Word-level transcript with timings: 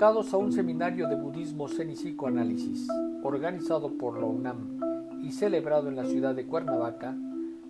Convocados 0.00 0.32
a 0.32 0.38
un 0.38 0.50
seminario 0.50 1.08
de 1.08 1.14
budismo 1.14 1.68
zen 1.68 1.90
y 1.90 1.94
psicoanálisis, 1.94 2.88
organizado 3.22 3.98
por 3.98 4.18
la 4.18 4.24
UNAM 4.24 4.80
y 5.22 5.30
celebrado 5.30 5.88
en 5.88 5.96
la 5.96 6.06
ciudad 6.06 6.34
de 6.34 6.46
Cuernavaca, 6.46 7.14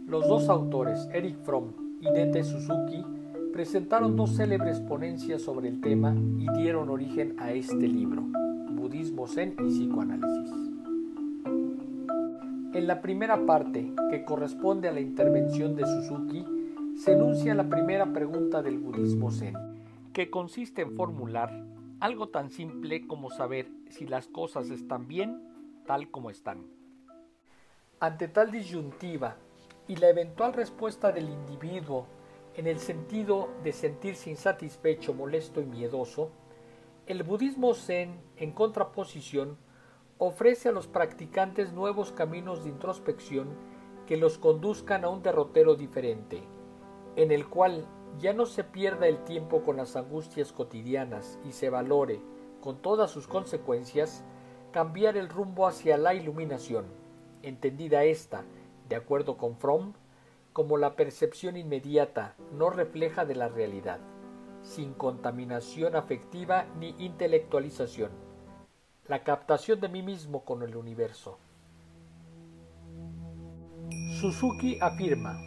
los 0.06 0.28
dos 0.28 0.48
autores, 0.48 1.08
Eric 1.12 1.38
Fromm 1.40 1.72
y 2.00 2.08
Dete 2.08 2.44
Suzuki, 2.44 3.04
presentaron 3.52 4.14
dos 4.14 4.36
célebres 4.36 4.78
ponencias 4.78 5.42
sobre 5.42 5.70
el 5.70 5.80
tema 5.80 6.14
y 6.38 6.46
dieron 6.56 6.88
origen 6.88 7.34
a 7.40 7.50
este 7.50 7.88
libro, 7.88 8.22
Budismo 8.76 9.26
Zen 9.26 9.56
y 9.58 9.68
Psicoanálisis. 9.68 10.52
En 12.74 12.86
la 12.86 13.02
primera 13.02 13.44
parte, 13.44 13.92
que 14.08 14.24
corresponde 14.24 14.86
a 14.86 14.92
la 14.92 15.00
intervención 15.00 15.74
de 15.74 15.84
Suzuki, 15.84 16.44
se 16.96 17.14
enuncia 17.14 17.56
la 17.56 17.68
primera 17.68 18.12
pregunta 18.12 18.62
del 18.62 18.78
budismo 18.78 19.32
zen, 19.32 19.56
que 20.12 20.30
consiste 20.30 20.82
en 20.82 20.94
formular 20.94 21.69
algo 22.00 22.30
tan 22.30 22.50
simple 22.50 23.06
como 23.06 23.30
saber 23.30 23.68
si 23.90 24.06
las 24.06 24.26
cosas 24.26 24.70
están 24.70 25.06
bien 25.06 25.82
tal 25.86 26.10
como 26.10 26.30
están. 26.30 26.66
Ante 28.00 28.28
tal 28.28 28.50
disyuntiva 28.50 29.36
y 29.86 29.96
la 29.96 30.08
eventual 30.08 30.54
respuesta 30.54 31.12
del 31.12 31.28
individuo 31.28 32.06
en 32.54 32.66
el 32.66 32.78
sentido 32.78 33.50
de 33.62 33.72
sentirse 33.72 34.30
insatisfecho, 34.30 35.14
molesto 35.14 35.60
y 35.60 35.66
miedoso, 35.66 36.30
el 37.06 37.22
budismo 37.22 37.74
zen, 37.74 38.20
en 38.36 38.52
contraposición, 38.52 39.58
ofrece 40.18 40.68
a 40.68 40.72
los 40.72 40.86
practicantes 40.86 41.72
nuevos 41.72 42.12
caminos 42.12 42.64
de 42.64 42.70
introspección 42.70 43.48
que 44.06 44.16
los 44.16 44.38
conduzcan 44.38 45.04
a 45.04 45.08
un 45.08 45.22
derrotero 45.22 45.74
diferente, 45.74 46.42
en 47.16 47.30
el 47.30 47.48
cual 47.48 47.86
ya 48.18 48.32
no 48.32 48.46
se 48.46 48.64
pierda 48.64 49.06
el 49.06 49.24
tiempo 49.24 49.62
con 49.62 49.76
las 49.76 49.96
angustias 49.96 50.52
cotidianas 50.52 51.38
y 51.44 51.52
se 51.52 51.70
valore, 51.70 52.20
con 52.60 52.82
todas 52.82 53.10
sus 53.10 53.26
consecuencias, 53.26 54.24
cambiar 54.72 55.16
el 55.16 55.28
rumbo 55.28 55.66
hacia 55.66 55.96
la 55.96 56.14
iluminación, 56.14 56.86
entendida 57.42 58.04
esta, 58.04 58.44
de 58.88 58.96
acuerdo 58.96 59.36
con 59.36 59.56
Fromm, 59.56 59.94
como 60.52 60.76
la 60.76 60.96
percepción 60.96 61.56
inmediata, 61.56 62.34
no 62.52 62.70
refleja 62.70 63.24
de 63.24 63.36
la 63.36 63.48
realidad, 63.48 64.00
sin 64.62 64.92
contaminación 64.92 65.96
afectiva 65.96 66.66
ni 66.78 66.94
intelectualización, 66.98 68.10
la 69.08 69.22
captación 69.22 69.80
de 69.80 69.88
mí 69.88 70.02
mismo 70.02 70.44
con 70.44 70.62
el 70.62 70.76
universo. 70.76 71.38
Suzuki 74.20 74.78
afirma, 74.80 75.40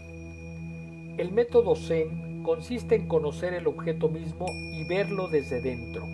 el 1.18 1.32
método 1.32 1.76
Zen 1.76 2.23
consiste 2.44 2.96
en 2.96 3.08
conocer 3.08 3.54
el 3.54 3.68
objeto 3.68 4.10
mismo 4.10 4.46
y 4.74 4.84
verlo 4.84 5.30
desde 5.30 5.62
dentro. 5.62 6.06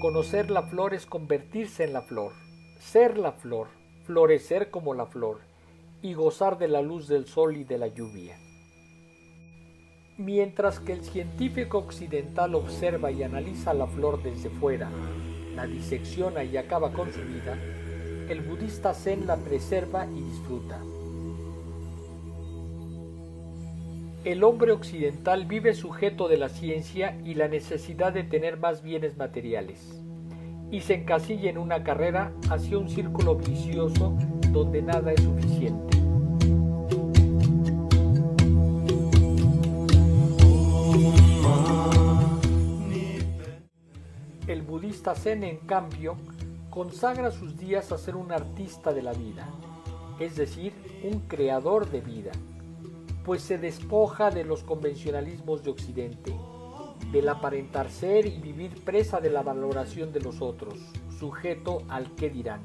Conocer 0.00 0.50
la 0.50 0.64
flor 0.64 0.92
es 0.92 1.06
convertirse 1.06 1.84
en 1.84 1.92
la 1.92 2.02
flor, 2.02 2.32
ser 2.78 3.16
la 3.16 3.32
flor, 3.32 3.68
florecer 4.04 4.70
como 4.70 4.92
la 4.92 5.06
flor 5.06 5.40
y 6.02 6.14
gozar 6.14 6.58
de 6.58 6.68
la 6.68 6.82
luz 6.82 7.08
del 7.08 7.26
sol 7.26 7.56
y 7.56 7.64
de 7.64 7.78
la 7.78 7.86
lluvia. 7.86 8.36
Mientras 10.18 10.80
que 10.80 10.92
el 10.92 11.02
científico 11.02 11.78
occidental 11.78 12.54
observa 12.54 13.10
y 13.10 13.22
analiza 13.22 13.74
la 13.74 13.86
flor 13.86 14.22
desde 14.22 14.50
fuera, 14.50 14.90
la 15.54 15.66
disecciona 15.66 16.44
y 16.44 16.56
acaba 16.56 16.92
con 16.92 17.12
su 17.12 17.20
vida, 17.20 17.58
el 18.28 18.40
budista 18.40 18.94
zen 18.94 19.26
la 19.26 19.36
preserva 19.36 20.06
y 20.06 20.20
disfruta. 20.22 20.80
El 24.26 24.42
hombre 24.42 24.72
occidental 24.72 25.46
vive 25.46 25.72
sujeto 25.72 26.26
de 26.26 26.36
la 26.36 26.48
ciencia 26.48 27.16
y 27.24 27.34
la 27.34 27.46
necesidad 27.46 28.12
de 28.12 28.24
tener 28.24 28.58
más 28.58 28.82
bienes 28.82 29.16
materiales, 29.16 30.02
y 30.68 30.80
se 30.80 30.94
encasilla 30.94 31.48
en 31.48 31.58
una 31.58 31.84
carrera 31.84 32.32
hacia 32.50 32.76
un 32.76 32.88
círculo 32.88 33.36
vicioso 33.36 34.18
donde 34.50 34.82
nada 34.82 35.12
es 35.12 35.22
suficiente. 35.22 35.98
El 44.48 44.62
budista 44.62 45.14
Zen, 45.14 45.44
en 45.44 45.58
cambio, 45.58 46.16
consagra 46.68 47.30
sus 47.30 47.56
días 47.56 47.92
a 47.92 47.96
ser 47.96 48.16
un 48.16 48.32
artista 48.32 48.92
de 48.92 49.02
la 49.02 49.12
vida, 49.12 49.48
es 50.18 50.34
decir, 50.34 50.72
un 51.04 51.20
creador 51.28 51.88
de 51.88 52.00
vida 52.00 52.32
pues 53.26 53.42
se 53.42 53.58
despoja 53.58 54.30
de 54.30 54.44
los 54.44 54.62
convencionalismos 54.62 55.64
de 55.64 55.70
Occidente, 55.70 56.32
del 57.10 57.28
aparentar 57.28 57.90
ser 57.90 58.24
y 58.24 58.38
vivir 58.38 58.84
presa 58.84 59.20
de 59.20 59.30
la 59.30 59.42
valoración 59.42 60.12
de 60.12 60.20
los 60.20 60.40
otros, 60.40 60.78
sujeto 61.18 61.82
al 61.88 62.14
qué 62.14 62.30
dirán, 62.30 62.62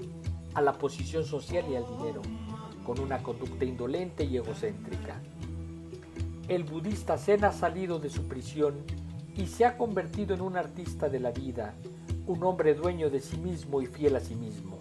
a 0.54 0.62
la 0.62 0.74
posición 0.74 1.26
social 1.26 1.66
y 1.68 1.78
al 1.78 1.88
dinero, 1.98 2.22
con 2.86 3.00
una 3.00 3.24
conducta 3.24 3.66
indolente 3.66 4.24
y 4.24 4.38
egocéntrica. 4.38 5.20
El 6.48 6.64
budista 6.64 7.18
Zen 7.18 7.44
ha 7.44 7.54
salido 7.54 7.98
de 7.98 8.12
su 8.12 8.28
prisión 8.28 8.84
y 9.36 9.48
se 9.48 9.66
ha 9.66 9.80
convertido 9.80 10.36
en 10.36 10.42
un 10.42 10.58
artista 10.58 11.10
de 11.10 11.22
la 11.22 11.32
vida, 11.32 11.74
un 12.28 12.44
hombre 12.44 12.76
dueño 12.76 13.10
de 13.10 13.20
sí 13.20 13.38
mismo 13.38 13.82
y 13.82 13.88
fiel 13.88 14.16
a 14.16 14.20
sí 14.20 14.36
mismo. 14.36 14.78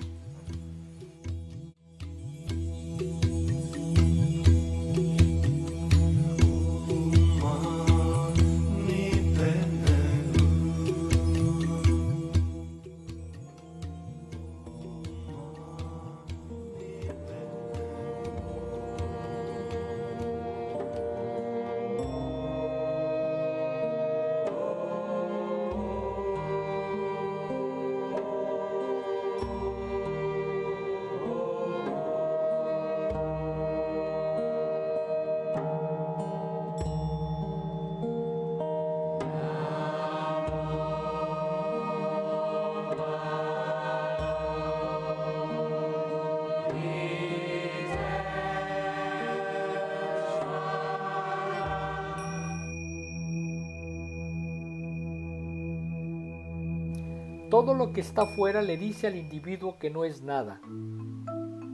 Todo 57.51 57.75
lo 57.75 57.93
que 57.93 58.01
está 58.01 58.27
fuera 58.27 58.63
le 58.63 58.77
dice 58.77 59.09
al 59.09 59.17
individuo 59.17 59.77
que 59.77 59.91
no 59.91 60.05
es 60.05 60.23
nada, 60.23 60.61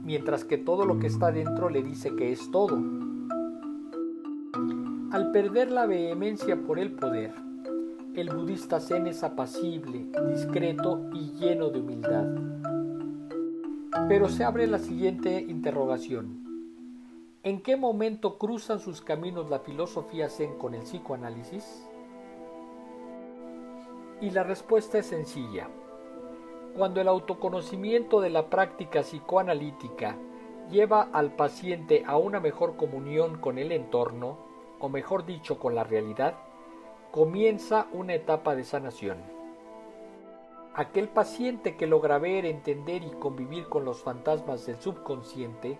mientras 0.03 0.43
que 0.43 0.57
todo 0.57 0.85
lo 0.85 0.97
que 0.97 1.05
está 1.05 1.31
dentro 1.31 1.69
le 1.69 1.83
dice 1.83 2.15
que 2.15 2.31
es 2.31 2.49
todo. 2.49 2.75
Al 5.11 5.29
perder 5.31 5.71
la 5.71 5.85
vehemencia 5.85 6.59
por 6.65 6.79
el 6.79 6.93
poder, 6.93 7.31
el 8.15 8.29
budista 8.31 8.79
zen 8.79 9.05
es 9.05 9.23
apacible, 9.23 10.07
discreto 10.27 11.11
y 11.13 11.33
lleno 11.33 11.69
de 11.69 11.79
humildad. 11.79 12.25
Pero 14.09 14.29
se 14.29 14.43
abre 14.43 14.65
la 14.65 14.79
siguiente 14.79 15.45
interrogación. 15.47 16.43
¿En 17.43 17.61
qué 17.61 17.77
momento 17.77 18.39
cruzan 18.39 18.79
sus 18.79 19.01
caminos 19.01 19.51
la 19.51 19.59
filosofía 19.59 20.27
zen 20.27 20.57
con 20.57 20.73
el 20.73 20.81
psicoanálisis? 20.81 21.86
Y 24.19 24.31
la 24.31 24.43
respuesta 24.43 24.97
es 24.97 25.05
sencilla. 25.07 25.67
Cuando 26.75 27.01
el 27.01 27.07
autoconocimiento 27.07 28.19
de 28.19 28.31
la 28.31 28.49
práctica 28.49 29.01
psicoanalítica 29.01 30.15
lleva 30.71 31.09
al 31.13 31.35
paciente 31.35 32.03
a 32.05 32.17
una 32.17 32.39
mejor 32.39 32.77
comunión 32.77 33.37
con 33.37 33.57
el 33.57 33.71
entorno, 33.71 34.37
o 34.79 34.89
mejor 34.89 35.25
dicho, 35.25 35.59
con 35.59 35.75
la 35.75 35.83
realidad, 35.83 36.35
comienza 37.11 37.87
una 37.93 38.15
etapa 38.15 38.55
de 38.55 38.63
sanación. 38.63 39.17
Aquel 40.73 41.09
paciente 41.09 41.75
que 41.75 41.87
logra 41.87 42.19
ver, 42.19 42.45
entender 42.45 43.03
y 43.03 43.11
convivir 43.11 43.67
con 43.67 43.85
los 43.85 44.03
fantasmas 44.03 44.65
del 44.65 44.79
subconsciente 44.79 45.79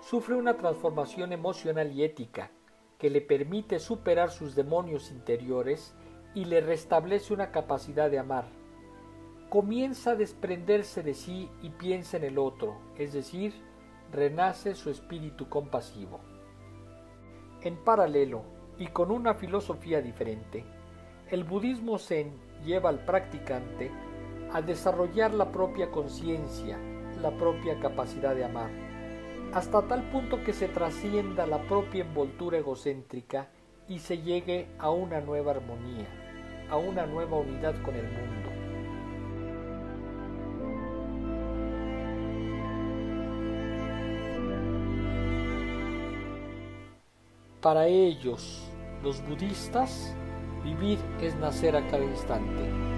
sufre 0.00 0.36
una 0.36 0.56
transformación 0.56 1.32
emocional 1.32 1.92
y 1.92 2.04
ética 2.04 2.50
que 2.98 3.10
le 3.10 3.20
permite 3.20 3.78
superar 3.78 4.30
sus 4.30 4.54
demonios 4.54 5.10
interiores 5.10 5.94
y 6.36 6.44
le 6.44 6.60
restablece 6.60 7.32
una 7.32 7.50
capacidad 7.50 8.10
de 8.10 8.18
amar. 8.18 8.44
Comienza 9.48 10.10
a 10.10 10.16
desprenderse 10.16 11.02
de 11.02 11.14
sí 11.14 11.50
y 11.62 11.70
piensa 11.70 12.18
en 12.18 12.24
el 12.24 12.38
otro, 12.38 12.76
es 12.98 13.14
decir, 13.14 13.54
renace 14.12 14.74
su 14.74 14.90
espíritu 14.90 15.48
compasivo. 15.48 16.20
En 17.62 17.82
paralelo, 17.82 18.42
y 18.76 18.88
con 18.88 19.12
una 19.12 19.32
filosofía 19.32 20.02
diferente, 20.02 20.62
el 21.30 21.42
budismo 21.42 21.98
zen 21.98 22.38
lleva 22.66 22.90
al 22.90 23.02
practicante 23.06 23.90
a 24.52 24.60
desarrollar 24.60 25.32
la 25.32 25.50
propia 25.50 25.90
conciencia, 25.90 26.78
la 27.22 27.30
propia 27.30 27.80
capacidad 27.80 28.36
de 28.36 28.44
amar, 28.44 28.70
hasta 29.54 29.88
tal 29.88 30.02
punto 30.10 30.44
que 30.44 30.52
se 30.52 30.68
trascienda 30.68 31.46
la 31.46 31.62
propia 31.62 32.04
envoltura 32.04 32.58
egocéntrica 32.58 33.48
y 33.88 34.00
se 34.00 34.18
llegue 34.18 34.68
a 34.78 34.90
una 34.90 35.22
nueva 35.22 35.52
armonía, 35.52 36.25
a 36.70 36.76
una 36.76 37.06
nueva 37.06 37.38
unidad 37.38 37.74
con 37.82 37.94
el 37.94 38.04
mundo. 38.04 38.50
Para 47.60 47.86
ellos, 47.88 48.70
los 49.02 49.20
budistas, 49.26 50.14
vivir 50.62 50.98
es 51.20 51.34
nacer 51.36 51.74
a 51.74 51.86
cada 51.88 52.04
instante. 52.04 52.95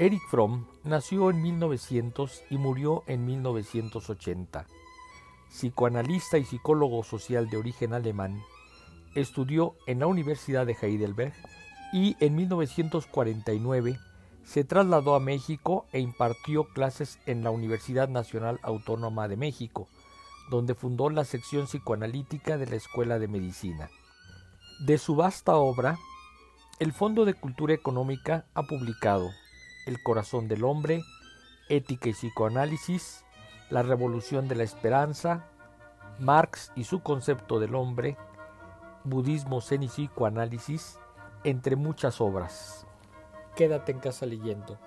Eric 0.00 0.22
Fromm 0.30 0.64
nació 0.82 1.28
en 1.28 1.42
1900 1.42 2.44
y 2.48 2.56
murió 2.56 3.04
en 3.06 3.26
1980. 3.26 4.66
Psicoanalista 5.50 6.38
y 6.38 6.44
psicólogo 6.46 7.04
social 7.04 7.50
de 7.50 7.58
origen 7.58 7.92
alemán, 7.92 8.40
estudió 9.14 9.74
en 9.86 9.98
la 9.98 10.06
Universidad 10.06 10.64
de 10.64 10.74
Heidelberg 10.80 11.34
y 11.92 12.16
en 12.20 12.34
1949 12.34 13.98
se 14.42 14.64
trasladó 14.64 15.16
a 15.16 15.20
México 15.20 15.84
e 15.92 16.00
impartió 16.00 16.64
clases 16.64 17.18
en 17.26 17.44
la 17.44 17.50
Universidad 17.50 18.08
Nacional 18.08 18.58
Autónoma 18.62 19.28
de 19.28 19.36
México, 19.36 19.86
donde 20.48 20.74
fundó 20.74 21.10
la 21.10 21.26
sección 21.26 21.66
psicoanalítica 21.66 22.56
de 22.56 22.68
la 22.68 22.76
Escuela 22.76 23.18
de 23.18 23.28
Medicina. 23.28 23.90
De 24.86 24.96
su 24.96 25.14
vasta 25.14 25.56
obra, 25.56 25.98
el 26.78 26.94
Fondo 26.94 27.26
de 27.26 27.34
Cultura 27.34 27.74
Económica 27.74 28.46
ha 28.54 28.62
publicado 28.62 29.28
el 29.86 30.02
corazón 30.02 30.48
del 30.48 30.64
hombre, 30.64 31.02
Ética 31.68 32.08
y 32.08 32.12
psicoanálisis, 32.12 33.24
La 33.70 33.82
revolución 33.82 34.48
de 34.48 34.56
la 34.56 34.64
esperanza, 34.64 35.46
Marx 36.18 36.72
y 36.74 36.84
su 36.84 37.02
concepto 37.02 37.60
del 37.60 37.74
hombre, 37.74 38.16
Budismo, 39.04 39.60
Zen 39.60 39.84
y 39.84 39.88
psicoanálisis, 39.88 40.98
entre 41.44 41.76
muchas 41.76 42.20
obras. 42.20 42.86
Quédate 43.56 43.92
en 43.92 44.00
casa 44.00 44.26
leyendo. 44.26 44.78